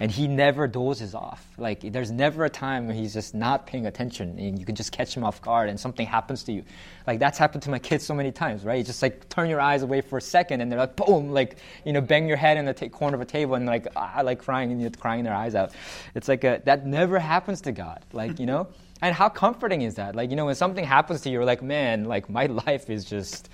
and 0.00 0.10
he 0.10 0.28
never 0.28 0.68
dozes 0.68 1.14
off. 1.14 1.44
Like 1.58 1.80
there's 1.80 2.10
never 2.10 2.44
a 2.44 2.50
time 2.50 2.86
when 2.86 2.96
he's 2.96 3.14
just 3.14 3.34
not 3.34 3.66
paying 3.66 3.86
attention, 3.86 4.38
and 4.38 4.58
you 4.58 4.64
can 4.64 4.74
just 4.74 4.92
catch 4.92 5.16
him 5.16 5.24
off 5.24 5.42
guard, 5.42 5.68
and 5.68 5.78
something 5.78 6.06
happens 6.06 6.44
to 6.44 6.52
you. 6.52 6.64
Like 7.06 7.18
that's 7.18 7.38
happened 7.38 7.62
to 7.64 7.70
my 7.70 7.78
kids 7.78 8.04
so 8.06 8.14
many 8.14 8.30
times, 8.30 8.64
right? 8.64 8.78
You 8.78 8.84
just 8.84 9.02
like 9.02 9.28
turn 9.28 9.50
your 9.50 9.60
eyes 9.60 9.82
away 9.82 10.00
for 10.00 10.18
a 10.18 10.22
second, 10.22 10.60
and 10.60 10.70
they're 10.70 10.78
like 10.78 10.96
boom, 10.96 11.30
like 11.30 11.56
you 11.84 11.92
know, 11.92 12.00
bang 12.00 12.28
your 12.28 12.36
head 12.36 12.56
in 12.56 12.64
the 12.64 12.74
t- 12.74 12.88
corner 12.88 13.16
of 13.16 13.20
a 13.20 13.26
table, 13.26 13.54
and 13.54 13.66
like 13.66 13.88
ah, 13.96 14.20
like 14.24 14.38
crying 14.40 14.70
and 14.70 14.80
you're 14.80 14.90
crying 14.90 15.24
their 15.24 15.34
eyes 15.34 15.54
out. 15.54 15.72
It's 16.14 16.28
like 16.28 16.44
a, 16.44 16.62
that 16.64 16.86
never 16.86 17.18
happens 17.18 17.62
to 17.62 17.72
God, 17.72 18.04
like 18.12 18.38
you 18.38 18.46
know. 18.46 18.68
And 19.00 19.14
how 19.14 19.28
comforting 19.28 19.82
is 19.82 19.94
that? 19.94 20.16
Like 20.16 20.30
you 20.30 20.34
know, 20.34 20.46
when 20.46 20.56
something 20.56 20.84
happens 20.84 21.20
to 21.20 21.28
you, 21.28 21.34
you're 21.34 21.44
like, 21.44 21.62
man, 21.62 22.06
like 22.06 22.28
my 22.28 22.46
life 22.66 22.90
is 22.90 23.04
just 23.04 23.48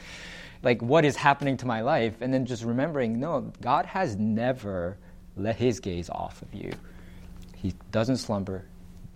like 0.63 0.81
what 0.81 1.05
is 1.05 1.17
happening 1.17 1.59
to 1.59 1.67
my 1.67 1.83
life, 1.83 2.15
and 2.23 2.33
then 2.33 2.47
just 2.47 2.65
remembering, 2.65 3.21
no, 3.21 3.53
God 3.61 3.85
has 3.85 4.17
never 4.17 4.97
let 5.37 5.57
his 5.57 5.81
gaze 5.81 6.11
off 6.11 6.43
of 6.43 6.55
you. 6.55 6.73
He 7.57 7.75
doesn't 7.91 8.19
slumber, 8.19 8.64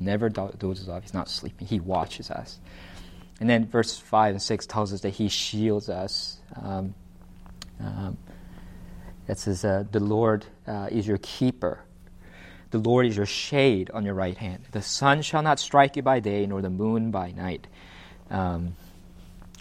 never 0.01 0.29
dozes 0.29 0.89
off. 0.89 1.03
He's 1.03 1.15
not 1.15 1.29
sleeping. 1.29 1.67
He 1.67 1.81
watches 1.81 2.31
us. 2.31 2.59
And 3.41 3.49
then 3.49 3.67
verse 3.67 3.97
5 3.99 4.35
and 4.35 4.43
6 4.43 4.67
tells 4.67 4.93
us 4.93 5.03
that 5.03 5.11
he 5.11 5.29
shields 5.29 5.89
us. 5.89 6.39
Um, 6.61 6.95
um, 7.81 8.19
it 9.29 9.39
says, 9.39 9.65
uh, 9.65 9.85
The 9.91 10.01
Lord 10.01 10.47
uh, 10.67 10.89
is 10.91 11.07
your 11.07 11.19
keeper. 11.19 11.81
The 12.71 12.79
Lord 12.79 13.07
is 13.07 13.17
your 13.17 13.27
shade 13.27 13.91
on 13.93 14.05
your 14.05 14.15
right 14.15 14.37
hand. 14.37 14.65
The 14.73 14.83
sun 14.83 15.23
shall 15.23 15.43
not 15.43 15.59
strike 15.59 15.97
you 15.97 16.03
by 16.03 16.21
day, 16.21 16.45
nor 16.47 16.61
the 16.61 16.71
moon 16.71 17.11
by 17.11 17.31
night. 17.31 17.67
Um, 18.31 18.75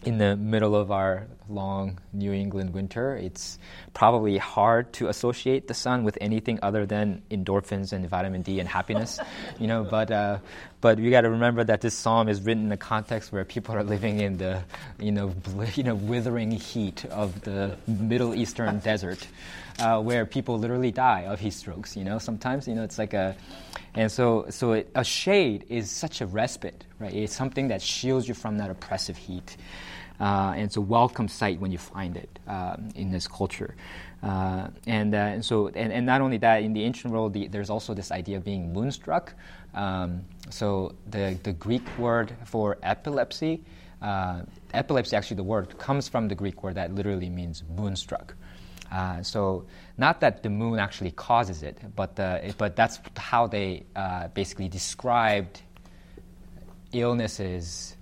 in 0.03 0.17
the 0.17 0.35
middle 0.35 0.75
of 0.75 0.91
our 0.91 1.27
long 1.49 1.99
New 2.13 2.31
England 2.31 2.73
winter, 2.73 3.15
it's 3.15 3.57
probably 3.93 4.37
hard 4.37 4.93
to 4.93 5.07
associate 5.07 5.67
the 5.67 5.73
sun 5.73 6.03
with 6.03 6.17
anything 6.21 6.59
other 6.61 6.85
than 6.85 7.23
endorphins 7.31 7.93
and 7.93 8.07
vitamin 8.07 8.41
D 8.41 8.59
and 8.59 8.69
happiness, 8.69 9.19
you 9.59 9.67
know. 9.67 9.83
But 9.83 10.11
uh, 10.11 10.39
but 10.81 10.99
we 10.99 11.09
got 11.09 11.21
to 11.21 11.31
remember 11.31 11.63
that 11.63 11.81
this 11.81 11.95
psalm 11.95 12.29
is 12.29 12.41
written 12.41 12.65
in 12.65 12.71
a 12.71 12.77
context 12.77 13.31
where 13.31 13.43
people 13.43 13.75
are 13.75 13.83
living 13.83 14.19
in 14.19 14.37
the 14.37 14.63
you 14.99 15.11
know 15.11 15.29
bl- 15.29 15.63
you 15.73 15.83
know 15.83 15.95
withering 15.95 16.51
heat 16.51 17.05
of 17.05 17.41
the 17.41 17.75
Middle 17.87 18.35
Eastern 18.35 18.79
desert, 18.79 19.27
uh, 19.79 20.01
where 20.01 20.25
people 20.25 20.57
literally 20.57 20.91
die 20.91 21.21
of 21.21 21.39
heat 21.39 21.53
strokes. 21.53 21.95
You 21.95 22.03
know, 22.03 22.19
sometimes 22.19 22.67
you 22.67 22.75
know 22.75 22.83
it's 22.83 22.97
like 22.97 23.13
a 23.13 23.35
and 23.97 24.11
so, 24.11 24.45
so 24.49 24.73
it, 24.73 24.91
a 24.93 25.03
shade 25.03 25.65
is 25.69 25.89
such 25.89 26.21
a 26.21 26.27
respite, 26.27 26.85
right? 26.99 27.11
It's 27.11 27.35
something 27.35 27.69
that 27.69 27.81
shields 27.81 28.27
you 28.27 28.35
from 28.35 28.59
that 28.59 28.69
oppressive 28.69 29.17
heat. 29.17 29.57
Uh, 30.19 30.53
and 30.55 30.61
it's 30.61 30.77
a 30.77 30.81
welcome 30.81 31.27
sight 31.27 31.59
when 31.59 31.71
you 31.71 31.79
find 31.79 32.15
it 32.15 32.39
um, 32.47 32.89
in 32.93 33.11
this 33.11 33.27
culture. 33.27 33.75
Uh, 34.21 34.67
and, 34.85 35.15
uh, 35.15 35.17
and 35.17 35.43
so, 35.43 35.69
and, 35.69 35.91
and 35.91 36.05
not 36.05 36.21
only 36.21 36.37
that, 36.37 36.61
in 36.61 36.73
the 36.73 36.83
ancient 36.83 37.11
world, 37.11 37.33
the, 37.33 37.47
there's 37.47 37.71
also 37.71 37.95
this 37.95 38.11
idea 38.11 38.37
of 38.37 38.43
being 38.43 38.71
moonstruck. 38.71 39.33
Um, 39.73 40.21
so 40.51 40.93
the, 41.09 41.35
the 41.41 41.53
Greek 41.53 41.97
word 41.97 42.35
for 42.45 42.77
epilepsy, 42.83 43.63
uh, 44.03 44.41
epilepsy, 44.75 45.15
actually, 45.15 45.37
the 45.37 45.43
word 45.43 45.75
comes 45.79 46.07
from 46.07 46.27
the 46.27 46.35
Greek 46.35 46.61
word 46.61 46.75
that 46.75 46.93
literally 46.93 47.29
means 47.29 47.63
moonstruck. 47.75 48.35
Uh, 48.91 49.21
so 49.21 49.65
not 49.97 50.21
that 50.21 50.43
the 50.43 50.49
moon 50.49 50.79
actually 50.79 51.11
causes 51.11 51.63
it, 51.63 51.77
but 51.95 52.19
uh, 52.19 52.39
but 52.57 52.75
that's 52.75 52.99
how 53.15 53.47
they 53.47 53.85
uh, 53.95 54.27
basically 54.29 54.69
described 54.69 55.61
illnesses 56.93 57.95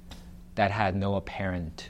that 0.55 0.71
had 0.71 0.95
no 0.95 1.15
apparent 1.15 1.89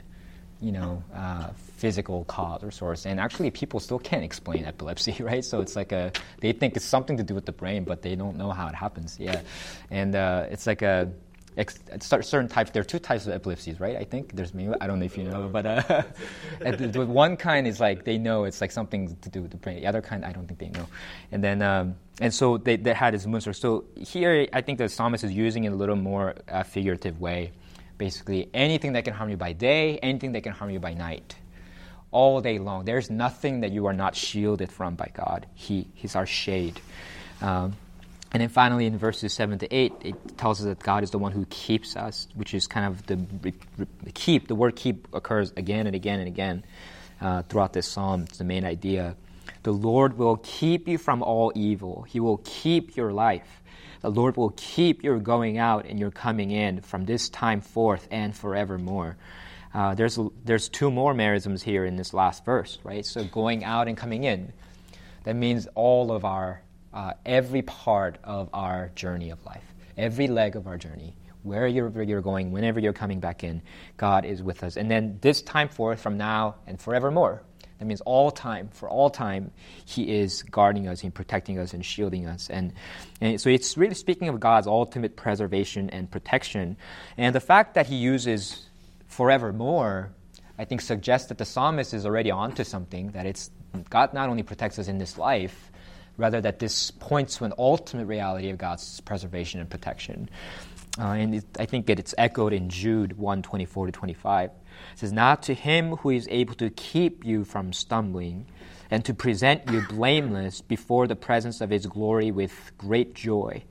you 0.60 0.72
know, 0.72 1.02
uh, 1.14 1.48
physical 1.76 2.24
cause 2.24 2.62
or 2.62 2.70
source. 2.70 3.06
And 3.06 3.20
actually, 3.20 3.50
people 3.50 3.80
still 3.80 3.98
can't 3.98 4.24
explain 4.24 4.64
epilepsy, 4.64 5.16
right? 5.22 5.44
So 5.44 5.60
it's 5.60 5.76
like 5.76 5.92
a, 5.92 6.12
they 6.40 6.52
think 6.52 6.76
it's 6.76 6.84
something 6.84 7.16
to 7.18 7.22
do 7.22 7.34
with 7.34 7.46
the 7.46 7.52
brain, 7.52 7.84
but 7.84 8.02
they 8.02 8.16
don't 8.16 8.36
know 8.36 8.50
how 8.50 8.68
it 8.68 8.74
happens. 8.74 9.18
Yeah. 9.20 9.42
And 9.90 10.14
uh, 10.14 10.46
it's 10.50 10.66
like 10.66 10.82
a, 10.82 11.10
ex- 11.56 11.78
certain 12.00 12.48
types, 12.48 12.70
there 12.70 12.80
are 12.80 12.84
two 12.84 12.98
types 12.98 13.26
of 13.26 13.32
epilepsies, 13.32 13.80
right? 13.80 13.96
I 13.96 14.04
think 14.04 14.34
there's 14.34 14.54
maybe, 14.54 14.74
I 14.80 14.86
don't 14.86 14.98
know 14.98 15.06
if 15.06 15.16
you 15.16 15.24
know, 15.24 15.48
but 15.48 15.66
uh, 15.66 16.02
one 17.04 17.36
kind 17.36 17.66
is 17.66 17.80
like 17.80 18.04
they 18.04 18.18
know 18.18 18.44
it's 18.44 18.60
like 18.60 18.72
something 18.72 19.16
to 19.22 19.28
do 19.28 19.42
with 19.42 19.50
the 19.50 19.56
brain. 19.56 19.80
The 19.80 19.86
other 19.86 20.02
kind, 20.02 20.24
I 20.24 20.32
don't 20.32 20.46
think 20.46 20.60
they 20.60 20.70
know. 20.70 20.86
And 21.32 21.42
then, 21.42 21.62
um, 21.62 21.96
and 22.20 22.32
so 22.32 22.58
they, 22.58 22.76
they 22.76 22.94
had 22.94 23.14
this 23.14 23.26
monster. 23.26 23.52
So 23.52 23.84
here, 23.96 24.46
I 24.52 24.60
think 24.60 24.78
the 24.78 24.88
psalmist 24.88 25.24
is 25.24 25.32
using 25.32 25.64
it 25.64 25.72
a 25.72 25.76
little 25.76 25.96
more 25.96 26.34
uh, 26.48 26.62
figurative 26.62 27.20
way 27.20 27.52
basically 27.98 28.48
anything 28.54 28.92
that 28.92 29.04
can 29.04 29.14
harm 29.14 29.30
you 29.30 29.36
by 29.36 29.52
day, 29.52 29.98
anything 29.98 30.32
that 30.32 30.42
can 30.42 30.52
harm 30.52 30.70
you 30.70 30.80
by 30.80 30.94
night. 30.94 31.36
All 32.12 32.40
day 32.40 32.58
long. 32.58 32.84
There's 32.84 33.10
nothing 33.10 33.60
that 33.60 33.72
you 33.72 33.86
are 33.86 33.92
not 33.92 34.14
shielded 34.14 34.70
from 34.70 34.94
by 34.94 35.10
God. 35.12 35.46
He, 35.54 35.88
he's 35.92 36.16
our 36.16 36.24
shade. 36.24 36.80
Um, 37.42 37.76
and 38.32 38.40
then 38.40 38.48
finally, 38.48 38.86
in 38.86 38.98
verses 38.98 39.32
7 39.32 39.58
to 39.60 39.74
8, 39.74 39.92
it 40.02 40.38
tells 40.38 40.60
us 40.60 40.66
that 40.66 40.80
God 40.80 41.04
is 41.04 41.10
the 41.10 41.18
one 41.18 41.32
who 41.32 41.46
keeps 41.46 41.96
us, 41.96 42.26
which 42.34 42.54
is 42.54 42.66
kind 42.66 42.86
of 42.86 43.06
the 43.06 43.16
re, 43.42 43.54
re, 43.78 43.86
keep. 44.14 44.48
The 44.48 44.54
word 44.54 44.76
keep 44.76 45.08
occurs 45.14 45.52
again 45.56 45.86
and 45.86 45.94
again 45.94 46.18
and 46.18 46.28
again 46.28 46.64
uh, 47.20 47.42
throughout 47.42 47.72
this 47.72 47.86
psalm. 47.86 48.22
It's 48.22 48.38
the 48.38 48.44
main 48.44 48.64
idea. 48.64 49.16
The 49.62 49.72
Lord 49.72 50.18
will 50.18 50.38
keep 50.42 50.88
you 50.88 50.98
from 50.98 51.22
all 51.22 51.52
evil, 51.54 52.02
He 52.08 52.20
will 52.20 52.40
keep 52.44 52.96
your 52.96 53.12
life. 53.12 53.62
The 54.02 54.10
Lord 54.10 54.36
will 54.36 54.52
keep 54.56 55.02
your 55.02 55.18
going 55.18 55.58
out 55.58 55.86
and 55.86 55.98
your 55.98 56.10
coming 56.10 56.50
in 56.50 56.80
from 56.80 57.06
this 57.06 57.28
time 57.28 57.60
forth 57.60 58.06
and 58.10 58.36
forevermore. 58.36 59.16
Uh, 59.74 59.94
there's, 59.94 60.18
there's 60.44 60.68
two 60.68 60.90
more 60.90 61.12
merisms 61.12 61.62
here 61.62 61.84
in 61.84 61.96
this 61.96 62.14
last 62.14 62.44
verse, 62.44 62.78
right? 62.84 63.04
So 63.04 63.24
going 63.24 63.64
out 63.64 63.88
and 63.88 63.96
coming 63.96 64.24
in. 64.24 64.52
That 65.24 65.34
means 65.34 65.66
all 65.74 66.12
of 66.12 66.24
our, 66.24 66.62
uh, 66.96 67.12
every 67.26 67.60
part 67.60 68.16
of 68.24 68.48
our 68.54 68.90
journey 68.94 69.28
of 69.28 69.44
life, 69.44 69.62
every 69.98 70.28
leg 70.28 70.56
of 70.56 70.66
our 70.66 70.78
journey, 70.78 71.14
wherever 71.42 72.02
you're 72.02 72.22
going, 72.22 72.52
whenever 72.52 72.80
you're 72.80 72.94
coming 72.94 73.20
back 73.20 73.44
in, 73.44 73.60
God 73.98 74.24
is 74.24 74.42
with 74.42 74.64
us. 74.64 74.78
And 74.78 74.90
then 74.90 75.18
this 75.20 75.42
time 75.42 75.68
forth, 75.68 76.00
from 76.00 76.16
now 76.16 76.54
and 76.66 76.80
forevermore, 76.80 77.42
that 77.78 77.84
means 77.84 78.00
all 78.00 78.30
time, 78.30 78.70
for 78.72 78.88
all 78.88 79.10
time, 79.10 79.50
He 79.84 80.20
is 80.20 80.42
guarding 80.42 80.88
us 80.88 81.02
and 81.02 81.14
protecting 81.14 81.58
us 81.58 81.74
and 81.74 81.84
shielding 81.84 82.26
us. 82.26 82.48
And, 82.48 82.72
and 83.20 83.38
so 83.38 83.50
it's 83.50 83.76
really 83.76 83.94
speaking 83.94 84.30
of 84.30 84.40
God's 84.40 84.66
ultimate 84.66 85.16
preservation 85.16 85.90
and 85.90 86.10
protection. 86.10 86.78
And 87.18 87.34
the 87.34 87.40
fact 87.40 87.74
that 87.74 87.88
He 87.88 87.96
uses 87.96 88.64
forevermore, 89.06 90.12
I 90.58 90.64
think, 90.64 90.80
suggests 90.80 91.28
that 91.28 91.36
the 91.36 91.44
psalmist 91.44 91.92
is 91.92 92.06
already 92.06 92.30
onto 92.30 92.64
something, 92.64 93.10
that 93.10 93.26
it's 93.26 93.50
God 93.90 94.14
not 94.14 94.30
only 94.30 94.42
protects 94.42 94.78
us 94.78 94.88
in 94.88 94.96
this 94.96 95.18
life, 95.18 95.70
rather 96.16 96.40
that 96.40 96.58
this 96.58 96.90
points 96.90 97.36
to 97.38 97.44
an 97.44 97.52
ultimate 97.58 98.06
reality 98.06 98.50
of 98.50 98.58
God's 98.58 99.00
preservation 99.02 99.60
and 99.60 99.68
protection. 99.68 100.28
Uh, 100.98 101.08
and 101.08 101.34
it, 101.36 101.44
I 101.58 101.66
think 101.66 101.86
that 101.86 101.98
it's 101.98 102.14
echoed 102.16 102.52
in 102.52 102.70
Jude 102.70 103.18
1 103.18 103.42
24 103.42 103.86
to 103.86 103.92
25. 103.92 104.50
It 104.50 104.56
says, 104.94 105.12
Not 105.12 105.42
to 105.44 105.54
him 105.54 105.96
who 105.96 106.10
is 106.10 106.26
able 106.30 106.54
to 106.54 106.70
keep 106.70 107.24
you 107.24 107.44
from 107.44 107.72
stumbling 107.72 108.46
and 108.90 109.04
to 109.04 109.14
present 109.14 109.70
you 109.70 109.82
blameless 109.88 110.60
before 110.62 111.06
the 111.06 111.16
presence 111.16 111.60
of 111.60 111.70
his 111.70 111.86
glory 111.86 112.30
with 112.30 112.72
great 112.78 113.14
joy. 113.14 113.64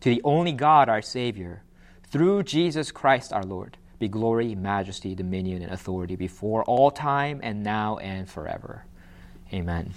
To 0.00 0.10
the 0.10 0.20
only 0.24 0.52
God, 0.52 0.88
our 0.88 1.02
Savior, 1.02 1.62
through 2.04 2.42
Jesus 2.42 2.92
Christ 2.92 3.32
our 3.32 3.44
Lord, 3.44 3.78
be 3.98 4.08
glory, 4.08 4.54
majesty, 4.54 5.14
dominion, 5.14 5.62
and 5.62 5.72
authority 5.72 6.16
before 6.16 6.62
all 6.64 6.90
time 6.90 7.40
and 7.42 7.62
now 7.62 7.96
and 7.96 8.28
forever. 8.28 8.84
Amen. 9.52 9.94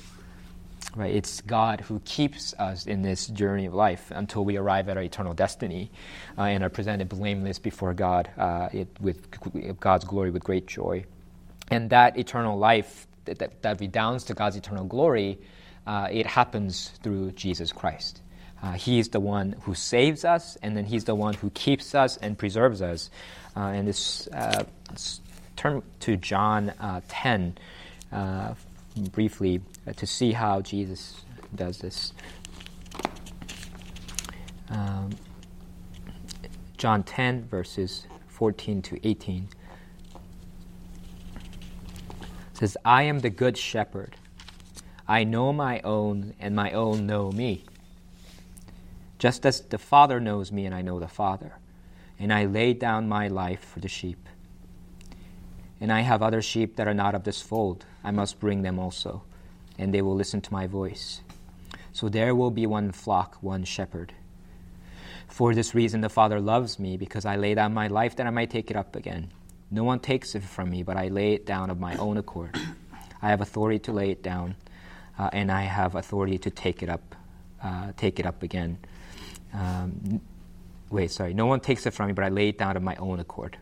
Right? 0.96 1.14
It's 1.14 1.42
God 1.42 1.82
who 1.82 2.00
keeps 2.04 2.54
us 2.56 2.88
in 2.88 3.04
this 3.04 3.28
journey 3.28 3.68
of 3.68 3.74
life 3.76 4.12
until 4.12 4.44
we 4.44 4.58
arrive 4.58 4.90
at 4.90 4.98
our 4.98 5.04
eternal 5.04 5.34
destiny 5.36 5.92
uh, 6.38 6.44
and 6.44 6.64
are 6.64 6.70
presented 6.70 7.10
blameless 7.10 7.60
before 7.60 7.94
God 7.94 8.30
uh, 8.38 8.70
it, 8.74 8.88
with 9.00 9.80
God's 9.80 10.06
glory 10.06 10.32
with 10.32 10.44
great 10.44 10.66
joy. 10.66 11.06
and 11.70 11.90
that 11.92 12.18
eternal 12.18 12.58
life 12.58 13.08
that, 13.26 13.40
that, 13.40 13.62
that 13.62 13.80
redounds 13.80 14.24
to 14.26 14.34
God's 14.34 14.56
eternal 14.56 14.86
glory, 14.86 15.38
uh, 15.86 16.08
it 16.12 16.26
happens 16.26 16.92
through 17.04 17.32
Jesus 17.32 17.72
Christ. 17.72 18.22
Uh, 18.62 18.74
he 18.74 19.00
is 19.00 19.10
the 19.10 19.20
one 19.20 19.56
who 19.62 19.74
saves 19.74 20.26
us, 20.26 20.58
and 20.62 20.76
then 20.76 20.86
He's 20.86 21.06
the 21.06 21.16
one 21.16 21.34
who 21.34 21.50
keeps 21.52 21.96
us 21.96 22.18
and 22.18 22.38
preserves 22.38 22.82
us. 22.82 23.10
Uh, 23.56 23.68
and 23.68 23.88
this, 23.88 24.28
uh, 24.28 24.64
turn 25.56 25.82
to 26.02 26.18
John 26.18 26.70
uh, 26.80 27.02
10 27.08 27.58
uh, 28.12 28.54
briefly 29.08 29.62
to 29.96 30.06
see 30.06 30.32
how 30.34 30.62
Jesus 30.62 31.24
does 31.56 31.80
this. 31.80 32.14
Um, 34.70 35.10
John 36.78 37.04
10, 37.04 37.46
verses 37.46 38.06
14 38.28 38.82
to 38.84 39.08
18 39.08 39.50
says, 42.54 42.78
I 42.84 43.04
am 43.04 43.20
the 43.20 43.30
good 43.30 43.58
shepherd. 43.58 44.16
I 45.08 45.24
know 45.24 45.52
my 45.54 45.80
own, 45.82 46.36
and 46.40 46.56
my 46.56 46.72
own 46.72 47.08
know 47.08 47.32
me. 47.32 47.64
Just 49.18 49.46
as 49.46 49.62
the 49.62 49.78
Father 49.78 50.20
knows 50.20 50.52
me, 50.52 50.66
and 50.66 50.76
I 50.76 50.82
know 50.82 51.00
the 51.00 51.08
Father. 51.08 51.54
And 52.20 52.34
I 52.34 52.46
lay 52.46 52.74
down 52.74 53.08
my 53.08 53.28
life 53.28 53.62
for 53.62 53.80
the 53.80 53.88
sheep. 53.88 54.28
And 55.82 55.92
I 55.92 56.02
have 56.02 56.22
other 56.22 56.42
sheep 56.42 56.76
that 56.76 56.88
are 56.88 56.94
not 56.94 57.16
of 57.16 57.24
this 57.24 57.42
fold. 57.42 57.86
I 58.04 58.12
must 58.12 58.40
bring 58.40 58.62
them 58.62 58.80
also, 58.80 59.24
and 59.78 59.94
they 59.94 60.02
will 60.02 60.16
listen 60.16 60.42
to 60.42 60.54
my 60.54 60.68
voice. 60.68 61.22
So 61.94 62.10
there 62.10 62.36
will 62.36 62.52
be 62.52 62.66
one 62.66 62.92
flock, 62.92 63.38
one 63.42 63.64
shepherd. 63.64 64.14
For 65.28 65.54
this 65.54 65.74
reason, 65.74 66.02
the 66.02 66.10
Father 66.10 66.40
loves 66.40 66.80
me, 66.80 66.98
because 66.98 67.26
I 67.26 67.36
lay 67.36 67.54
down 67.56 67.74
my 67.74 67.88
life 67.88 68.16
that 68.18 68.28
I 68.28 68.30
might 68.30 68.50
take 68.50 68.70
it 68.70 68.78
up 68.78 68.96
again. 68.96 69.32
No 69.72 69.84
one 69.84 70.00
takes 70.00 70.36
it 70.36 70.44
from 70.44 70.70
me, 70.70 70.84
but 70.84 70.98
I 70.98 71.08
lay 71.10 71.34
it 71.34 71.46
down 71.46 71.70
of 71.70 71.80
my 71.80 71.96
own 71.98 72.18
accord. 72.18 72.58
I 73.22 73.30
have 73.30 73.42
authority 73.42 73.80
to 73.80 73.92
lay 73.92 74.10
it 74.10 74.24
down, 74.24 74.56
uh, 75.18 75.30
and 75.32 75.52
I 75.52 75.62
have 75.62 75.96
authority 75.96 76.38
to 76.40 76.50
take 76.50 76.82
it 76.82 76.90
up, 76.90 77.16
uh, 77.64 77.92
take 77.96 78.20
it 78.20 78.26
up 78.26 78.44
again. 78.44 78.80
Um, 79.54 80.22
wait, 80.90 81.12
sorry. 81.12 81.34
No 81.34 81.46
one 81.46 81.60
takes 81.60 81.86
it 81.86 81.94
from 81.94 82.08
me, 82.08 82.14
but 82.14 82.26
I 82.26 82.30
lay 82.30 82.50
it 82.50 82.58
down 82.58 82.76
of 82.76 82.84
my 82.84 82.96
own 82.96 83.20
accord. 83.20 83.58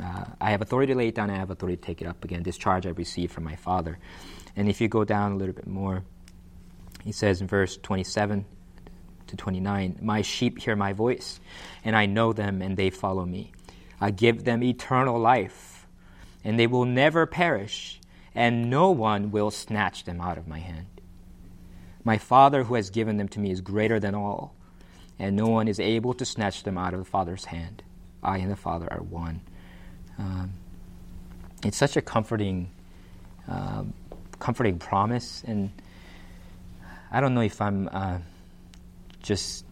Uh, 0.00 0.24
I 0.40 0.50
have 0.50 0.62
authority 0.62 0.92
to 0.92 0.98
lay 0.98 1.08
it 1.08 1.14
down, 1.14 1.30
I 1.30 1.36
have 1.36 1.50
authority 1.50 1.76
to 1.76 1.82
take 1.82 2.00
it 2.00 2.06
up 2.06 2.24
again. 2.24 2.42
This 2.42 2.56
charge 2.56 2.86
I 2.86 2.90
received 2.90 3.32
from 3.32 3.44
my 3.44 3.56
Father. 3.56 3.98
And 4.56 4.68
if 4.68 4.80
you 4.80 4.88
go 4.88 5.04
down 5.04 5.32
a 5.32 5.36
little 5.36 5.54
bit 5.54 5.66
more, 5.66 6.04
he 7.02 7.12
says 7.12 7.40
in 7.40 7.46
verse 7.46 7.76
27 7.76 8.44
to 9.26 9.36
29 9.36 9.98
My 10.00 10.22
sheep 10.22 10.58
hear 10.58 10.76
my 10.76 10.92
voice, 10.92 11.40
and 11.84 11.96
I 11.96 12.06
know 12.06 12.32
them, 12.32 12.62
and 12.62 12.76
they 12.76 12.90
follow 12.90 13.24
me. 13.24 13.52
I 14.00 14.10
give 14.10 14.44
them 14.44 14.62
eternal 14.62 15.18
life, 15.18 15.86
and 16.44 16.58
they 16.58 16.66
will 16.66 16.84
never 16.84 17.26
perish, 17.26 18.00
and 18.34 18.70
no 18.70 18.90
one 18.90 19.30
will 19.30 19.50
snatch 19.50 20.04
them 20.04 20.20
out 20.20 20.38
of 20.38 20.48
my 20.48 20.58
hand. 20.58 20.86
My 22.04 22.18
Father 22.18 22.64
who 22.64 22.74
has 22.74 22.90
given 22.90 23.16
them 23.16 23.28
to 23.28 23.40
me 23.40 23.50
is 23.50 23.60
greater 23.60 24.00
than 24.00 24.14
all, 24.14 24.54
and 25.18 25.36
no 25.36 25.46
one 25.46 25.68
is 25.68 25.78
able 25.78 26.14
to 26.14 26.24
snatch 26.24 26.62
them 26.64 26.76
out 26.76 26.94
of 26.94 27.00
the 27.00 27.04
Father's 27.04 27.46
hand. 27.46 27.82
I 28.22 28.38
and 28.38 28.50
the 28.50 28.56
Father 28.56 28.88
are 28.90 29.02
one. 29.02 29.42
Um, 30.18 30.52
it's 31.64 31.76
such 31.76 31.96
a 31.96 32.02
comforting, 32.02 32.70
uh, 33.48 33.84
comforting 34.38 34.78
promise, 34.78 35.42
and 35.46 35.70
I 37.10 37.20
don't 37.20 37.34
know 37.34 37.42
if 37.42 37.60
I'm 37.60 37.88
uh, 37.92 38.18
just 39.22 39.64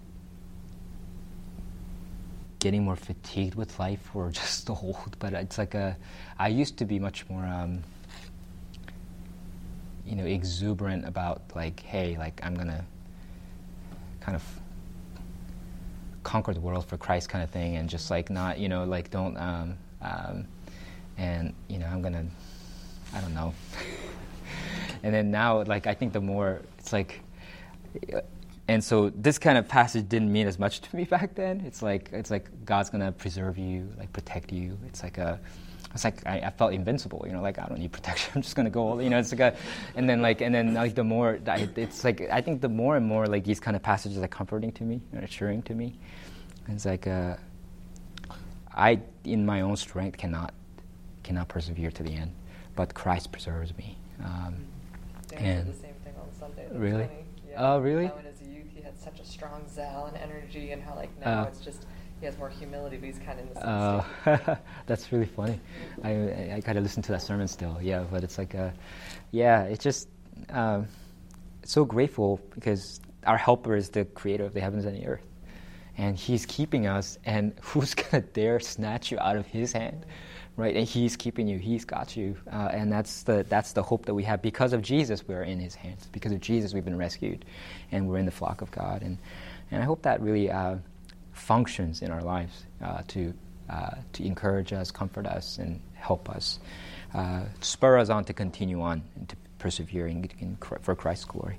getting 2.61 2.85
more 2.85 2.97
fatigued 2.97 3.55
with 3.55 3.79
life 3.79 4.15
or 4.15 4.31
just 4.41 4.71
old, 4.71 5.17
but 5.19 5.33
it's 5.33 5.59
like 5.59 5.75
a. 5.75 5.97
I 6.39 6.49
used 6.49 6.77
to 6.79 6.85
be 6.85 6.99
much 6.99 7.29
more, 7.29 7.45
um, 7.45 7.83
you 10.07 10.15
know, 10.15 10.25
exuberant 10.25 11.07
about 11.07 11.43
like, 11.55 11.81
hey, 11.81 12.17
like 12.17 12.41
I'm 12.45 12.55
gonna 12.55 12.85
kind 14.21 14.37
of 14.37 14.45
conquer 16.23 16.53
the 16.55 16.61
world 16.61 16.85
for 16.85 16.97
Christ 16.97 17.29
kind 17.29 17.43
of 17.43 17.51
thing, 17.51 17.77
and 17.77 17.89
just 17.89 18.11
like 18.11 18.31
not, 18.31 18.59
you 18.59 18.69
know, 18.69 18.85
like 18.85 19.11
don't, 19.11 19.37
um, 19.37 19.79
um, 20.02 20.47
and 21.19 21.54
you 21.69 21.78
know, 21.78 21.86
I'm 21.86 22.02
gonna, 22.02 22.26
I 23.15 23.21
don't 23.21 23.34
know. 23.34 23.54
and 25.02 25.15
then 25.15 25.30
now, 25.30 25.63
like 25.65 25.86
I 25.86 25.95
think 25.95 26.13
the 26.13 26.21
more 26.21 26.63
it's 26.78 26.93
like 26.93 27.21
and 28.71 28.84
so 28.84 29.10
this 29.10 29.36
kind 29.36 29.58
of 29.58 29.67
passage 29.67 30.08
didn't 30.08 30.32
mean 30.32 30.47
as 30.47 30.60
much 30.60 30.80
to 30.84 30.97
me 30.97 31.04
back 31.04 31.34
then. 31.34 31.60
It's 31.67 31.82
like 31.82 32.10
it's 32.13 32.30
like 32.30 32.49
God's 32.65 32.89
gonna 32.89 33.13
preserve 33.13 33.58
you, 33.58 33.89
like 33.99 34.13
protect 34.13 34.52
you. 34.52 34.78
It's 34.86 35.02
like 35.02 35.19
a 35.19 35.41
it's 35.93 36.04
like 36.04 36.25
I, 36.25 36.39
I, 36.39 36.50
felt 36.50 36.73
invincible, 36.73 37.25
you 37.26 37.32
know, 37.32 37.43
like 37.43 37.58
I 37.58 37.67
don't 37.67 37.80
need 37.80 37.91
protection. 37.99 38.30
I'm 38.36 38.43
just 38.43 38.54
gonna 38.54 38.71
go, 38.71 39.00
you 39.00 39.10
know. 39.10 39.19
It's 39.19 39.32
like 39.32 39.41
a, 39.41 39.56
and 39.97 40.08
then 40.08 40.23
like 40.23 40.41
and 40.41 40.54
then 40.54 40.75
like 40.75 40.95
the 40.95 41.02
more 41.02 41.41
it's 41.45 42.04
like 42.04 42.28
I 42.30 42.41
think 42.41 42.60
the 42.60 42.69
more 42.69 42.97
and 42.97 43.04
more 43.04 43.26
like 43.26 43.43
these 43.43 43.58
kind 43.58 43.76
of 43.76 43.82
passages 43.82 44.19
are 44.23 44.28
comforting 44.28 44.71
to 44.73 44.84
me 44.84 45.00
and 45.13 45.25
assuring 45.25 45.63
to 45.63 45.75
me. 45.75 45.99
It's 46.69 46.86
like 46.86 47.08
uh, 47.08 47.34
I 48.75 49.00
in 49.25 49.45
my 49.45 49.61
own 49.63 49.76
strength 49.76 50.19
cannot 50.19 50.54
cannot 51.23 51.49
persevere 51.49 51.91
to 51.93 52.02
the 52.02 52.15
end, 52.15 52.33
but 52.76 52.95
Christ 52.95 53.33
preserves 53.33 53.76
me. 53.76 53.99
Um, 54.25 54.67
and 55.37 55.69
the 55.69 55.73
same 55.75 55.95
thing 56.04 56.15
on 56.21 56.28
Sunday. 56.39 56.67
really? 56.73 57.09
Yeah. 57.49 57.75
Oh, 57.75 57.78
really? 57.78 58.06
How 58.06 58.19
in 58.19 58.25
his 58.25 58.43
youth 58.43 58.67
he 58.75 58.83
had 58.83 58.99
such 58.99 59.21
a 59.21 59.25
strong 59.25 59.67
zeal 59.69 60.11
and 60.13 60.17
energy, 60.17 60.73
and 60.73 60.83
how 60.83 60.95
like 60.95 61.11
now 61.21 61.43
uh, 61.43 61.45
it's 61.47 61.61
just 61.61 61.87
he 62.21 62.26
has 62.26 62.37
more 62.39 62.50
humility, 62.50 62.97
but 62.97 63.06
he's 63.06 63.19
kind 63.19 63.41
of 63.41 63.47
in 63.47 63.54
the 63.54 64.04
same 64.26 64.49
uh, 64.49 64.56
That's 64.87 65.11
really 65.11 65.26
funny. 65.26 65.59
I 66.02 66.11
I, 66.11 66.52
I 66.56 66.61
got 66.61 66.75
to 66.75 66.80
listen 66.80 67.02
to 67.04 67.13
that 67.13 67.23
sermon 67.23 67.49
still. 67.49 67.78
Yeah, 67.80 68.04
but 68.11 68.23
it's 68.23 68.39
like 68.39 68.54
a, 68.54 68.73
yeah, 69.30 69.65
it's 69.65 69.83
just 69.83 70.09
um, 70.50 70.87
so 71.65 71.85
grateful 71.85 72.41
because 72.54 73.00
our 73.26 73.39
helper 73.39 73.75
is 73.75 73.91
the 73.91 74.04
creator 74.04 74.45
of 74.45 74.54
the 74.54 74.61
heavens 74.61 74.85
and 74.85 74.97
the 74.97 75.06
earth, 75.06 75.25
and 76.00 76.17
he's 76.17 76.47
keeping 76.47 76.86
us. 76.86 77.19
And 77.25 77.52
who's 77.63 77.95
gonna 77.95 78.23
dare 78.23 78.60
snatch 78.60 79.10
you 79.10 79.19
out 79.19 79.36
of 79.36 79.47
his 79.47 79.73
hand? 79.73 80.06
right? 80.60 80.76
And 80.76 80.86
He's 80.86 81.17
keeping 81.17 81.49
you. 81.49 81.58
He's 81.58 81.84
got 81.84 82.17
you, 82.17 82.36
uh, 82.52 82.69
and 82.73 82.93
that's 82.93 83.23
the 83.23 83.45
that's 83.49 83.73
the 83.73 83.82
hope 83.82 84.06
that 84.06 84.15
we 84.15 84.23
have 84.25 84.43
because 84.43 84.73
of 84.73 84.82
Jesus. 84.82 85.26
We're 85.26 85.43
in 85.43 85.58
His 85.58 85.75
hands. 85.75 86.06
Because 86.13 86.32
of 86.32 86.41
Jesus, 86.41 86.75
we've 86.75 86.84
been 86.84 86.99
rescued, 86.99 87.45
and 87.91 88.08
we're 88.08 88.19
in 88.19 88.26
the 88.26 88.30
flock 88.30 88.60
of 88.60 88.71
God. 88.71 89.02
And 89.02 89.19
and 89.71 89.82
I 89.82 89.86
hope 89.86 90.02
that 90.02 90.21
really 90.21 90.50
uh, 90.50 90.76
functions 91.32 92.02
in 92.02 92.10
our 92.10 92.23
lives 92.23 92.65
uh, 92.82 93.02
to 93.08 93.32
uh, 93.69 93.91
to 94.13 94.25
encourage 94.25 94.73
us, 94.73 94.91
comfort 94.91 95.26
us, 95.26 95.58
and 95.58 95.80
help 95.95 96.28
us, 96.28 96.58
uh, 97.15 97.45
spur 97.60 97.99
us 97.99 98.10
on 98.10 98.25
to 98.25 98.32
continue 98.32 98.82
on 98.82 99.02
and 99.17 99.28
to 99.28 99.36
persevering 99.58 100.30
in, 100.41 100.56
for 100.82 100.95
Christ's 100.95 101.25
glory. 101.25 101.58